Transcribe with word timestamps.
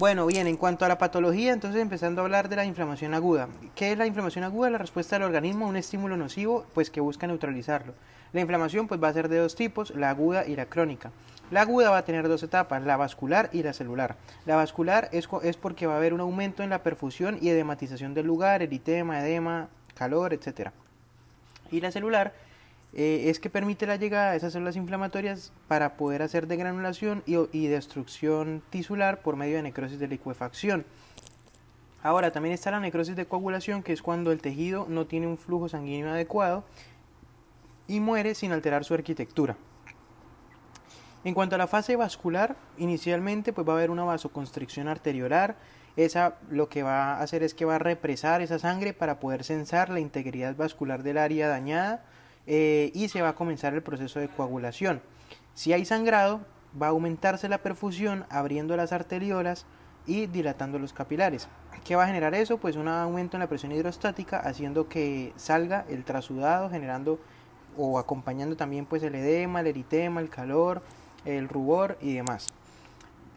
Bueno, 0.00 0.24
bien, 0.24 0.46
en 0.46 0.56
cuanto 0.56 0.86
a 0.86 0.88
la 0.88 0.96
patología, 0.96 1.52
entonces 1.52 1.78
empezando 1.78 2.22
a 2.22 2.24
hablar 2.24 2.48
de 2.48 2.56
la 2.56 2.64
inflamación 2.64 3.12
aguda. 3.12 3.50
¿Qué 3.74 3.92
es 3.92 3.98
la 3.98 4.06
inflamación 4.06 4.44
aguda? 4.44 4.70
La 4.70 4.78
respuesta 4.78 5.16
del 5.16 5.24
organismo 5.24 5.66
a 5.66 5.68
un 5.68 5.76
estímulo 5.76 6.16
nocivo, 6.16 6.64
pues 6.72 6.88
que 6.88 7.02
busca 7.02 7.26
neutralizarlo. 7.26 7.92
La 8.32 8.40
inflamación 8.40 8.88
pues 8.88 8.98
va 8.98 9.08
a 9.08 9.12
ser 9.12 9.28
de 9.28 9.36
dos 9.36 9.56
tipos, 9.56 9.94
la 9.94 10.08
aguda 10.08 10.46
y 10.46 10.56
la 10.56 10.64
crónica. 10.64 11.10
La 11.50 11.60
aguda 11.60 11.90
va 11.90 11.98
a 11.98 12.04
tener 12.06 12.28
dos 12.28 12.42
etapas, 12.42 12.82
la 12.82 12.96
vascular 12.96 13.50
y 13.52 13.62
la 13.62 13.74
celular. 13.74 14.16
La 14.46 14.56
vascular 14.56 15.10
es, 15.12 15.28
es 15.42 15.58
porque 15.58 15.86
va 15.86 15.92
a 15.92 15.98
haber 15.98 16.14
un 16.14 16.20
aumento 16.20 16.62
en 16.62 16.70
la 16.70 16.82
perfusión 16.82 17.36
y 17.38 17.50
edematización 17.50 18.14
del 18.14 18.24
lugar, 18.24 18.62
eritema, 18.62 19.20
edema, 19.20 19.68
calor, 19.92 20.32
etc. 20.32 20.70
Y 21.70 21.82
la 21.82 21.90
celular 21.90 22.32
eh, 22.92 23.24
es 23.26 23.38
que 23.38 23.50
permite 23.50 23.86
la 23.86 23.96
llegada 23.96 24.32
de 24.32 24.36
esas 24.36 24.52
células 24.52 24.76
inflamatorias 24.76 25.52
para 25.68 25.96
poder 25.96 26.22
hacer 26.22 26.46
degranulación 26.46 27.22
y, 27.26 27.36
y 27.52 27.68
destrucción 27.68 28.62
tisular 28.70 29.22
por 29.22 29.36
medio 29.36 29.56
de 29.56 29.62
necrosis 29.62 29.98
de 29.98 30.08
licuefacción. 30.08 30.84
Ahora, 32.02 32.30
también 32.30 32.54
está 32.54 32.70
la 32.70 32.80
necrosis 32.80 33.14
de 33.14 33.26
coagulación, 33.26 33.82
que 33.82 33.92
es 33.92 34.02
cuando 34.02 34.32
el 34.32 34.40
tejido 34.40 34.86
no 34.88 35.06
tiene 35.06 35.26
un 35.26 35.36
flujo 35.36 35.68
sanguíneo 35.68 36.10
adecuado 36.10 36.64
y 37.86 38.00
muere 38.00 38.34
sin 38.34 38.52
alterar 38.52 38.84
su 38.84 38.94
arquitectura. 38.94 39.56
En 41.22 41.34
cuanto 41.34 41.56
a 41.56 41.58
la 41.58 41.66
fase 41.66 41.96
vascular, 41.96 42.56
inicialmente 42.78 43.52
pues 43.52 43.68
va 43.68 43.74
a 43.74 43.76
haber 43.76 43.90
una 43.90 44.04
vasoconstricción 44.04 44.88
arteriolar. 44.88 45.56
Esa 45.96 46.36
lo 46.48 46.70
que 46.70 46.82
va 46.82 47.14
a 47.14 47.20
hacer 47.20 47.42
es 47.42 47.52
que 47.52 47.66
va 47.66 47.74
a 47.74 47.78
represar 47.78 48.40
esa 48.40 48.58
sangre 48.58 48.94
para 48.94 49.20
poder 49.20 49.44
censar 49.44 49.90
la 49.90 50.00
integridad 50.00 50.56
vascular 50.56 51.02
del 51.02 51.18
área 51.18 51.48
dañada 51.48 52.04
eh, 52.52 52.90
y 52.94 53.06
se 53.06 53.22
va 53.22 53.28
a 53.28 53.34
comenzar 53.36 53.74
el 53.74 53.82
proceso 53.82 54.18
de 54.18 54.26
coagulación. 54.26 55.00
Si 55.54 55.72
hay 55.72 55.84
sangrado, 55.84 56.40
va 56.80 56.88
a 56.88 56.90
aumentarse 56.90 57.48
la 57.48 57.58
perfusión 57.58 58.26
abriendo 58.28 58.76
las 58.76 58.92
arteriolas 58.92 59.66
y 60.04 60.26
dilatando 60.26 60.80
los 60.80 60.92
capilares. 60.92 61.46
¿Qué 61.84 61.94
va 61.94 62.02
a 62.02 62.06
generar 62.08 62.34
eso? 62.34 62.58
Pues 62.58 62.74
un 62.74 62.88
aumento 62.88 63.36
en 63.36 63.42
la 63.42 63.48
presión 63.48 63.70
hidrostática 63.70 64.40
haciendo 64.40 64.88
que 64.88 65.32
salga 65.36 65.86
el 65.88 66.02
trasudado 66.02 66.68
generando 66.68 67.20
o 67.78 68.00
acompañando 68.00 68.56
también 68.56 68.84
pues 68.84 69.04
el 69.04 69.14
edema, 69.14 69.60
el 69.60 69.68
eritema, 69.68 70.20
el 70.20 70.28
calor, 70.28 70.82
el 71.24 71.48
rubor 71.48 71.98
y 72.00 72.14
demás. 72.14 72.48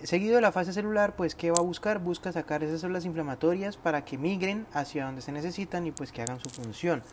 Seguido 0.01 0.37
de 0.37 0.41
la 0.41 0.51
fase 0.51 0.73
celular, 0.73 1.15
pues 1.15 1.35
¿qué 1.35 1.51
va 1.51 1.57
a 1.59 1.63
buscar? 1.63 1.99
Busca 1.99 2.31
sacar 2.31 2.63
esas 2.63 2.81
células 2.81 3.05
inflamatorias 3.05 3.77
para 3.77 4.05
que 4.05 4.17
migren 4.17 4.65
hacia 4.73 5.05
donde 5.05 5.21
se 5.21 5.31
necesitan 5.31 5.85
y 5.85 5.91
pues 5.91 6.11
que 6.11 6.23
hagan 6.23 6.39
su 6.39 6.49
función. 6.49 7.03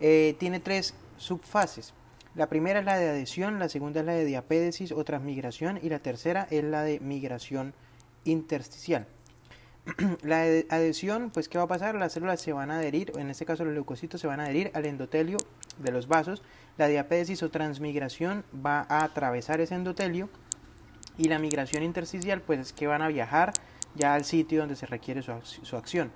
Eh, 0.00 0.36
tiene 0.38 0.60
tres 0.60 0.94
subfases. 1.18 1.94
La 2.34 2.48
primera 2.48 2.80
es 2.80 2.84
la 2.84 2.98
de 2.98 3.08
adhesión, 3.08 3.58
la 3.58 3.68
segunda 3.68 4.00
es 4.00 4.06
la 4.06 4.12
de 4.12 4.24
diapédesis 4.24 4.92
o 4.92 5.04
transmigración 5.04 5.78
y 5.82 5.88
la 5.88 6.00
tercera 6.00 6.46
es 6.50 6.62
la 6.64 6.82
de 6.82 7.00
migración 7.00 7.72
intersticial. 8.24 9.06
la 10.22 10.42
adhesión, 10.42 11.30
pues 11.30 11.48
¿qué 11.48 11.58
va 11.58 11.64
a 11.64 11.68
pasar? 11.68 11.94
Las 11.94 12.12
células 12.12 12.40
se 12.40 12.52
van 12.52 12.70
a 12.70 12.78
adherir, 12.78 13.12
en 13.16 13.30
este 13.30 13.46
caso 13.46 13.64
los 13.64 13.72
leucocitos 13.72 14.20
se 14.20 14.26
van 14.26 14.40
a 14.40 14.44
adherir 14.44 14.70
al 14.74 14.84
endotelio 14.84 15.38
de 15.78 15.92
los 15.92 16.08
vasos. 16.08 16.42
La 16.76 16.88
diapédesis 16.88 17.42
o 17.42 17.50
transmigración 17.50 18.44
va 18.54 18.84
a 18.88 19.04
atravesar 19.04 19.60
ese 19.60 19.74
endotelio 19.74 20.28
y 21.16 21.28
la 21.28 21.38
migración 21.38 21.82
intersticial, 21.82 22.42
pues 22.42 22.60
es 22.60 22.72
que 22.72 22.86
van 22.86 23.00
a 23.00 23.08
viajar 23.08 23.52
ya 23.94 24.14
al 24.14 24.24
sitio 24.24 24.60
donde 24.60 24.76
se 24.76 24.86
requiere 24.86 25.22
su, 25.22 25.32
su 25.42 25.76
acción. 25.76 26.12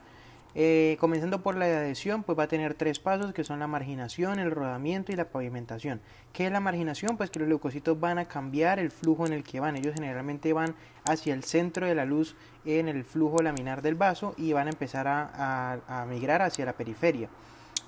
Eh, 0.55 0.97
comenzando 0.99 1.43
por 1.43 1.57
la 1.57 1.67
adhesión, 1.67 2.23
pues 2.25 2.39
va 2.39 2.45
a 2.45 2.49
tener 2.49 2.75
tres 2.75 2.99
pasos 2.99 3.33
que 3.33 3.45
son 3.45 3.61
la 3.61 3.67
marginación, 3.67 4.39
el 4.39 4.51
rodamiento 4.51 5.13
y 5.13 5.17
la 5.17 5.27
pavimentación. 5.27 6.01
¿Qué 6.33 6.47
es 6.47 6.53
la 6.53 6.61
marginación? 6.61 7.17
Pues 7.17 7.31
que 7.31 7.39
los 7.39 7.49
leucocitos 7.49 7.99
van 8.01 8.19
a 8.19 8.25
cambiar 8.25 8.79
el 8.79 8.91
flujo 8.91 9.27
en 9.27 9.33
el 9.33 9.45
que 9.45 9.61
van. 9.61 9.77
Ellos 9.77 9.95
generalmente 9.95 10.53
van 10.53 10.75
hacia 11.05 11.35
el 11.35 11.45
centro 11.45 11.87
de 11.87 11.95
la 11.95 12.05
luz 12.05 12.35
en 12.65 12.89
el 12.89 13.05
flujo 13.05 13.43
laminar 13.43 13.81
del 13.83 13.95
vaso 13.95 14.35
y 14.37 14.53
van 14.53 14.67
a 14.67 14.71
empezar 14.71 15.07
a, 15.09 16.07
migrar 16.09 16.43
hacia 16.43 16.65
la 16.65 16.73
periferia. 16.73 17.29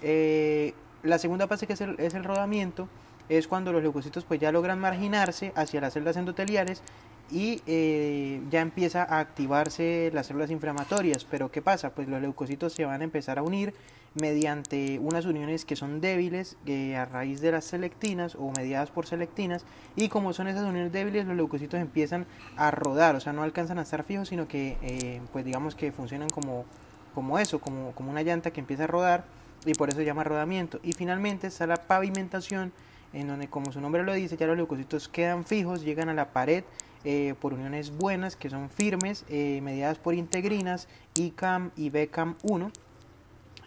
Eh, 0.01 0.75
la 1.03 1.19
segunda 1.19 1.49
fase 1.49 1.67
que 1.67 1.73
es 1.73 1.81
el, 1.81 1.97
es 1.99 2.15
el 2.15 2.25
rodamiento 2.25 2.89
es 3.29 3.49
cuando 3.49 3.73
los 3.73 3.83
leucocitos 3.83 4.25
pues 4.25 4.41
ya 4.41 4.53
logran 4.53 4.79
marginarse 4.79 5.53
hacia 5.55 5.81
las 5.81 5.93
células 5.93 6.17
endoteliales 6.17 6.83
y 7.33 7.63
eh, 7.67 8.43
ya 8.51 8.61
empieza 8.61 9.03
a 9.03 9.19
activarse 9.19 10.11
las 10.13 10.27
células 10.27 10.51
inflamatorias. 10.51 11.25
Pero 11.25 11.51
¿qué 11.51 11.63
pasa? 11.63 11.95
Pues 11.95 12.07
los 12.07 12.21
leucocitos 12.21 12.75
se 12.75 12.85
van 12.85 13.01
a 13.01 13.05
empezar 13.05 13.39
a 13.39 13.43
unir 13.43 13.75
mediante 14.15 14.99
unas 14.99 15.25
uniones 15.25 15.65
que 15.65 15.75
son 15.75 16.03
débiles 16.03 16.59
eh, 16.67 16.97
a 16.97 17.07
raíz 17.07 17.41
de 17.41 17.51
las 17.51 17.65
selectinas 17.65 18.35
o 18.35 18.53
mediadas 18.55 18.91
por 18.91 19.07
selectinas 19.07 19.65
y 19.97 20.09
como 20.11 20.35
son 20.35 20.49
esas 20.49 20.65
uniones 20.65 20.93
débiles 20.93 21.27
los 21.27 21.35
leucocitos 21.35 21.81
empiezan 21.81 22.27
a 22.59 22.71
rodar, 22.71 23.17
o 23.17 23.21
sea 23.21 23.33
no 23.33 23.43
alcanzan 23.43 23.79
a 23.79 23.83
estar 23.83 24.05
fijos 24.05 24.29
sino 24.29 24.49
que 24.49 24.77
eh, 24.83 25.23
pues 25.33 25.47
digamos 25.47 25.75
que 25.75 25.93
funcionan 25.93 26.29
como, 26.29 26.67
como 27.15 27.39
eso, 27.39 27.59
como, 27.59 27.93
como 27.93 28.11
una 28.11 28.23
llanta 28.23 28.51
que 28.51 28.61
empieza 28.61 28.85
a 28.85 28.89
rodar 28.89 29.25
y 29.65 29.73
por 29.73 29.89
eso 29.89 29.97
se 29.97 30.05
llama 30.05 30.25
rodamiento 30.25 30.79
y 30.83 30.93
finalmente 30.93 31.47
está 31.47 31.67
la 31.67 31.77
pavimentación 31.77 32.71
en 33.13 33.29
donde 33.29 33.49
como 33.49 33.73
su 33.73 33.81
nombre 33.81 34.03
lo 34.03 34.13
dice 34.13 34.37
ya 34.37 34.47
los 34.47 34.57
leucocitos 34.57 35.09
quedan 35.09 35.45
fijos, 35.45 35.83
llegan 35.83 36.09
a 36.09 36.15
la 36.15 36.33
pared 36.33 36.65
eh, 37.05 37.35
por 37.41 37.53
uniones 37.53 37.97
buenas 37.97 38.37
que 38.37 38.49
son 38.49 38.71
firmes, 38.71 39.25
eh, 39.29 39.61
mediadas 39.63 39.99
por 39.99 40.15
integrinas, 40.15 40.89
ICAM 41.15 41.73
y 41.77 41.91
BCAM1. 41.91 42.71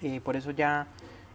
Eh, 0.01 0.21
por 0.21 0.35
eso 0.35 0.51
ya 0.51 0.87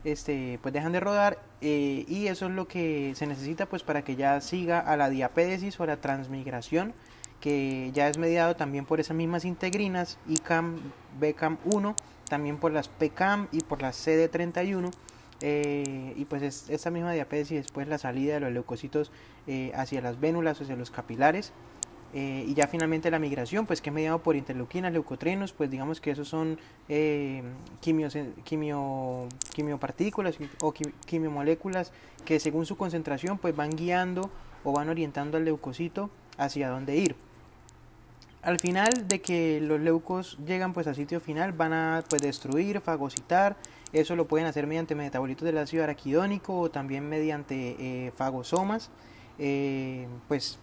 este, 0.04 0.59
pues 0.62 0.72
dejan 0.72 0.93
de 0.93 1.00
rodar 1.00 1.38
y 1.60 2.26
eso 2.28 2.47
es 2.47 2.53
lo 2.53 2.66
que 2.66 3.12
se 3.16 3.26
necesita 3.26 3.66
pues 3.66 3.82
para 3.82 4.03
que 4.03 4.16
ya 4.16 4.41
siga 4.41 4.81
a 4.81 4.97
la 4.97 5.10
diapédesis 5.10 5.78
o 5.78 5.84
la 5.84 5.98
transmigración 5.98 6.94
que 7.41 7.91
ya 7.92 8.09
es 8.09 8.19
mediado 8.19 8.54
también 8.54 8.84
por 8.84 9.00
esas 9.00 9.16
mismas 9.16 9.44
integrinas 9.44 10.19
ICAM, 10.28 10.78
BCAM1, 11.21 11.94
también 12.28 12.59
por 12.59 12.72
las 12.72 12.88
PCAM 12.88 13.48
y 13.50 13.60
por 13.60 13.82
las 13.82 14.06
CD31. 14.06 14.91
Y 15.43 16.25
pues 16.27 16.43
es 16.43 16.69
esa 16.69 16.91
misma 16.91 17.12
diapédesis 17.12 17.62
después 17.62 17.89
la 17.89 17.99
salida 17.99 18.34
de 18.34 18.41
los 18.41 18.53
leucocitos 18.53 19.11
hacia 19.75 20.01
las 20.01 20.21
vénulas, 20.21 20.61
hacia 20.61 20.77
los 20.77 20.91
capilares 20.91 21.53
eh, 22.12 22.45
y 22.49 22.55
ya 22.55 22.67
finalmente 22.67 23.11
la 23.11 23.21
migración, 23.21 23.67
pues 23.67 23.81
que 23.81 23.91
es 23.91 23.95
mediado 23.95 24.19
por 24.19 24.34
interleuquinas, 24.34 24.93
leucotrenos, 24.93 25.53
pues 25.53 25.71
digamos 25.71 26.01
que 26.01 26.11
esos 26.11 26.27
son 26.27 26.59
eh, 26.89 27.43
quimios, 27.81 28.17
quimio, 28.43 29.28
quimiopartículas 29.55 30.37
o 30.61 30.75
quimiomoléculas 31.06 31.93
que 32.25 32.41
según 32.41 32.67
su 32.67 32.77
concentración 32.77 33.39
pues 33.39 33.55
van 33.55 33.71
guiando 33.71 34.28
o 34.65 34.72
van 34.72 34.89
orientando 34.89 35.37
al 35.37 35.45
leucocito 35.45 36.11
hacia 36.37 36.69
dónde 36.69 36.97
ir. 36.97 37.15
Al 38.43 38.59
final 38.59 39.06
de 39.06 39.21
que 39.21 39.61
los 39.61 39.81
leucos 39.81 40.39
llegan 40.47 40.73
pues 40.73 40.87
al 40.87 40.95
sitio 40.95 41.21
final 41.21 41.53
van 41.53 41.75
a 41.75 42.05
pues 42.09 42.23
destruir, 42.23 42.81
fagocitar, 42.81 43.56
eso 43.93 44.17
lo 44.17 44.27
pueden 44.27 44.47
hacer 44.47 44.67
mediante 44.67 44.95
metabolitos 44.95 45.45
del 45.45 45.59
ácido 45.59 45.84
araquidónico 45.84 46.59
o 46.59 46.71
también 46.71 47.06
mediante 47.06 47.77
eh, 47.78 48.12
fagosomas, 48.17 48.91
eh, 49.39 50.06
pues 50.27 50.59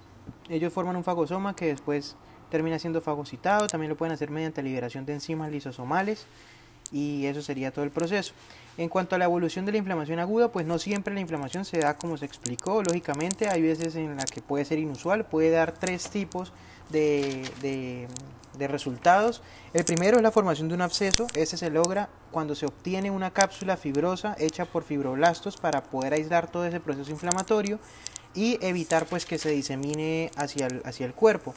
ellos 0.49 0.73
forman 0.73 0.95
un 0.95 1.03
fagosoma 1.03 1.55
que 1.55 1.67
después 1.67 2.15
termina 2.49 2.79
siendo 2.79 2.99
fagocitado, 2.99 3.67
también 3.67 3.89
lo 3.89 3.97
pueden 3.97 4.13
hacer 4.13 4.31
mediante 4.31 4.63
liberación 4.63 5.05
de 5.05 5.13
enzimas 5.13 5.51
lisosomales 5.51 6.25
y 6.91 7.25
eso 7.25 7.41
sería 7.41 7.71
todo 7.71 7.85
el 7.85 7.91
proceso. 7.91 8.33
En 8.77 8.89
cuanto 8.89 9.15
a 9.15 9.17
la 9.17 9.25
evolución 9.25 9.65
de 9.65 9.71
la 9.71 9.79
inflamación 9.79 10.19
aguda, 10.19 10.51
pues 10.51 10.65
no 10.65 10.77
siempre 10.77 11.13
la 11.13 11.19
inflamación 11.19 11.65
se 11.65 11.79
da 11.79 11.95
como 11.95 12.17
se 12.17 12.25
explicó, 12.25 12.83
lógicamente 12.83 13.49
hay 13.49 13.61
veces 13.61 13.95
en 13.95 14.15
las 14.15 14.29
que 14.29 14.41
puede 14.41 14.65
ser 14.65 14.77
inusual, 14.77 15.25
puede 15.25 15.49
dar 15.49 15.71
tres 15.71 16.09
tipos 16.09 16.53
de, 16.89 17.49
de, 17.61 18.07
de, 18.57 18.67
resultados. 18.67 19.41
El 19.73 19.83
primero 19.83 20.17
es 20.17 20.23
la 20.23 20.31
formación 20.31 20.67
de 20.67 20.75
un 20.75 20.81
absceso, 20.81 21.25
ese 21.33 21.57
se 21.57 21.71
logra 21.71 22.09
cuando 22.31 22.53
se 22.53 22.67
obtiene 22.67 23.09
una 23.09 23.31
cápsula 23.31 23.77
fibrosa 23.77 24.35
hecha 24.37 24.65
por 24.65 24.83
fibroblastos 24.83 25.57
para 25.57 25.83
poder 25.83 26.13
aislar 26.13 26.49
todo 26.51 26.65
ese 26.65 26.79
proceso 26.79 27.09
inflamatorio 27.09 27.79
y 28.35 28.63
evitar 28.63 29.07
pues 29.07 29.25
que 29.25 29.39
se 29.39 29.49
disemine 29.49 30.29
hacia 30.35 30.67
el, 30.67 30.81
hacia 30.85 31.07
el 31.07 31.15
cuerpo. 31.15 31.55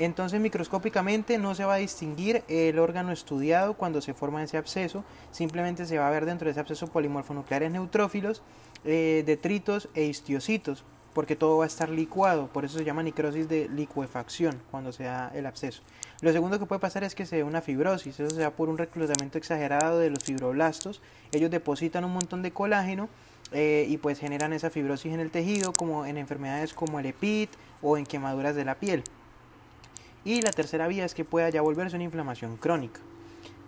Entonces 0.00 0.40
microscópicamente 0.40 1.36
no 1.36 1.54
se 1.54 1.66
va 1.66 1.74
a 1.74 1.76
distinguir 1.76 2.42
el 2.48 2.78
órgano 2.78 3.12
estudiado 3.12 3.74
cuando 3.74 4.00
se 4.00 4.14
forma 4.14 4.42
ese 4.42 4.56
absceso, 4.56 5.04
simplemente 5.30 5.84
se 5.84 5.98
va 5.98 6.08
a 6.08 6.10
ver 6.10 6.24
dentro 6.24 6.46
de 6.46 6.52
ese 6.52 6.60
absceso 6.60 6.86
polimorfonucleares 6.86 7.70
neutrófilos, 7.70 8.40
eh, 8.86 9.22
detritos 9.26 9.90
e 9.94 10.04
histiocitos, 10.04 10.84
porque 11.12 11.36
todo 11.36 11.58
va 11.58 11.64
a 11.64 11.66
estar 11.66 11.90
licuado, 11.90 12.46
por 12.46 12.64
eso 12.64 12.78
se 12.78 12.84
llama 12.84 13.02
necrosis 13.02 13.46
de 13.46 13.68
licuefacción 13.68 14.62
cuando 14.70 14.90
se 14.90 15.04
da 15.04 15.30
el 15.34 15.44
absceso. 15.44 15.82
Lo 16.22 16.32
segundo 16.32 16.58
que 16.58 16.64
puede 16.64 16.80
pasar 16.80 17.04
es 17.04 17.14
que 17.14 17.26
se 17.26 17.36
dé 17.36 17.44
una 17.44 17.60
fibrosis, 17.60 18.18
eso 18.20 18.34
se 18.34 18.40
da 18.40 18.52
por 18.52 18.70
un 18.70 18.78
reclutamiento 18.78 19.36
exagerado 19.36 19.98
de 19.98 20.08
los 20.08 20.24
fibroblastos, 20.24 21.02
ellos 21.30 21.50
depositan 21.50 22.06
un 22.06 22.14
montón 22.14 22.40
de 22.40 22.52
colágeno 22.52 23.10
eh, 23.52 23.84
y 23.86 23.98
pues 23.98 24.18
generan 24.18 24.54
esa 24.54 24.70
fibrosis 24.70 25.12
en 25.12 25.20
el 25.20 25.30
tejido 25.30 25.74
como 25.74 26.06
en 26.06 26.16
enfermedades 26.16 26.72
como 26.72 27.00
el 27.00 27.04
EPIT 27.04 27.50
o 27.82 27.98
en 27.98 28.06
quemaduras 28.06 28.56
de 28.56 28.64
la 28.64 28.76
piel. 28.76 29.04
Y 30.24 30.42
la 30.42 30.50
tercera 30.50 30.86
vía 30.88 31.04
es 31.04 31.14
que 31.14 31.24
pueda 31.24 31.48
ya 31.50 31.62
volverse 31.62 31.96
una 31.96 32.04
inflamación 32.04 32.56
crónica. 32.56 33.00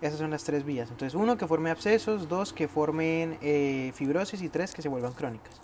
Esas 0.01 0.19
son 0.19 0.31
las 0.31 0.45
tres 0.45 0.65
vías. 0.65 0.91
Entonces, 0.91 1.15
uno, 1.15 1.39
que 1.39 1.47
forme 1.47 1.71
abscesos, 1.71 2.29
dos, 2.29 2.53
que 2.53 2.69
formen 2.69 3.39
eh, 3.41 3.93
fibrosis 3.95 4.43
y 4.43 4.49
tres, 4.49 4.75
que 4.75 4.83
se 4.83 4.89
vuelvan 4.89 5.13
crónicas. 5.13 5.61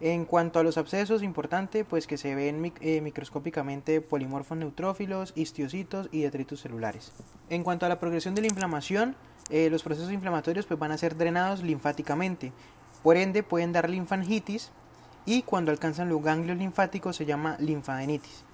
En 0.00 0.24
cuanto 0.24 0.58
a 0.58 0.62
los 0.62 0.78
abscesos, 0.78 1.22
importante 1.22 1.84
pues 1.84 2.06
que 2.06 2.16
se 2.16 2.34
ven 2.34 2.72
eh, 2.80 3.02
microscópicamente 3.02 4.00
polimorfos 4.00 4.56
neutrófilos, 4.56 5.34
histiocitos 5.36 6.08
y 6.10 6.22
detritus 6.22 6.62
celulares. 6.62 7.12
En 7.50 7.62
cuanto 7.62 7.84
a 7.84 7.90
la 7.90 8.00
progresión 8.00 8.34
de 8.34 8.40
la 8.40 8.46
inflamación, 8.46 9.14
eh, 9.50 9.68
los 9.68 9.82
procesos 9.82 10.10
inflamatorios 10.10 10.64
pues 10.64 10.80
van 10.80 10.92
a 10.92 10.96
ser 10.96 11.16
drenados 11.16 11.62
linfáticamente. 11.62 12.50
Por 13.02 13.18
ende 13.18 13.42
pueden 13.42 13.72
dar 13.72 13.90
linfangitis 13.90 14.70
y 15.26 15.42
cuando 15.42 15.70
alcanzan 15.70 16.08
los 16.08 16.22
ganglios 16.22 16.56
linfáticos 16.56 17.16
se 17.16 17.26
llama 17.26 17.56
linfadenitis. 17.58 18.44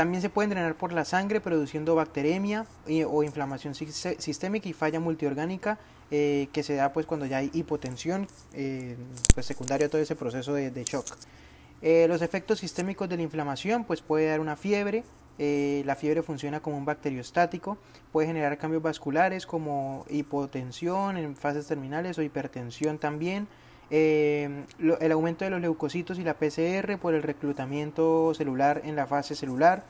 También 0.00 0.22
se 0.22 0.30
pueden 0.30 0.48
drenar 0.48 0.76
por 0.76 0.94
la 0.94 1.04
sangre 1.04 1.42
produciendo 1.42 1.94
bacteremia 1.94 2.64
o 3.06 3.22
inflamación 3.22 3.74
sistémica 3.74 4.66
y 4.66 4.72
falla 4.72 4.98
multiorgánica 4.98 5.78
eh, 6.10 6.48
que 6.54 6.62
se 6.62 6.74
da 6.74 6.90
pues 6.94 7.04
cuando 7.04 7.26
ya 7.26 7.36
hay 7.36 7.50
hipotensión 7.52 8.26
eh, 8.54 8.96
pues 9.34 9.44
secundario 9.44 9.88
a 9.88 9.90
todo 9.90 10.00
ese 10.00 10.16
proceso 10.16 10.54
de, 10.54 10.84
shock. 10.84 11.04
Eh, 11.82 12.06
los 12.08 12.22
efectos 12.22 12.60
sistémicos 12.60 13.10
de 13.10 13.18
la 13.18 13.22
inflamación 13.24 13.84
pues 13.84 14.00
puede 14.00 14.28
dar 14.28 14.40
una 14.40 14.56
fiebre, 14.56 15.04
la 15.36 15.94
fiebre 15.96 16.22
funciona 16.22 16.60
como 16.60 16.78
un 16.78 16.86
bacteriostático, 16.86 17.76
puede 18.10 18.26
generar 18.26 18.56
cambios 18.56 18.82
vasculares 18.82 19.44
como 19.44 20.06
hipotensión 20.08 21.18
en 21.18 21.36
fases 21.36 21.66
terminales 21.66 22.16
o 22.16 22.22
hipertensión 22.22 22.96
también. 22.96 23.48
El 23.90 25.12
aumento 25.12 25.44
de 25.44 25.50
los 25.50 25.60
leucocitos 25.60 26.18
y 26.18 26.24
la 26.24 26.34
PCR 26.34 26.98
por 26.98 27.14
el 27.14 27.22
reclutamiento 27.22 28.32
celular 28.34 28.82
en 28.84 28.96
la 28.96 29.06
fase 29.06 29.34
celular, 29.34 29.84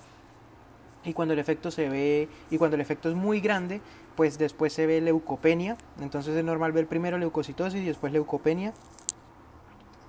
y 1.04 1.12
cuando 1.14 1.32
el 1.32 1.40
efecto 1.40 1.70
se 1.70 1.88
ve 1.88 2.28
y 2.50 2.58
cuando 2.58 2.74
el 2.74 2.80
efecto 2.82 3.08
es 3.08 3.14
muy 3.14 3.40
grande 3.40 3.80
pues 4.16 4.36
después 4.36 4.74
se 4.74 4.86
ve 4.86 5.00
leucopenia. 5.00 5.78
Entonces 6.00 6.36
es 6.36 6.44
normal 6.44 6.72
ver 6.72 6.86
primero 6.86 7.16
leucocitosis 7.16 7.80
y 7.80 7.86
después 7.86 8.12
leucopenia. 8.12 8.74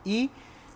Y 0.04 0.32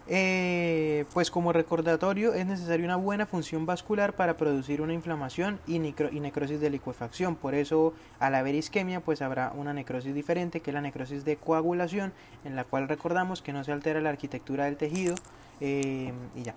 eh, 0.08 1.06
pues 1.14 1.32
como 1.32 1.52
recordatorio 1.52 2.34
es 2.34 2.46
necesaria 2.46 2.86
una 2.86 2.96
buena 2.96 3.26
función 3.26 3.66
vascular 3.66 4.14
para 4.14 4.38
producir 4.38 4.82
una 4.82 4.94
inflamación 4.94 5.60
y, 5.66 5.80
necrosis 5.80 6.60
de 6.60 6.70
licuefacción 6.70 7.36
por 7.36 7.56
eso 7.56 7.94
al 8.20 8.36
haber 8.36 8.54
isquemia 8.54 9.00
pues 9.00 9.24
habrá 9.24 9.52
una 9.56 9.74
necrosis 9.74 10.14
diferente 10.14 10.60
que 10.60 10.70
es 10.70 10.76
la 10.76 10.82
necrosis 10.82 11.26
de 11.26 11.38
coagulación 11.38 12.14
en 12.44 12.56
la 12.56 12.66
cual 12.66 12.88
recordamos 12.88 13.42
que 13.42 13.52
no 13.52 13.64
se 13.64 13.72
altera 13.72 14.00
la 14.00 14.10
arquitectura 14.10 14.66
del 14.66 14.78
tejido 14.78 15.16
eh, 15.60 16.14
y 16.36 16.44
ya 16.44 16.54